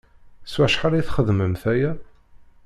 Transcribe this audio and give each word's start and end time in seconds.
S 0.51 0.53
wacḥal 0.59 0.93
i 0.95 1.01
txeddmemt 1.07 1.63
aya? 1.73 1.91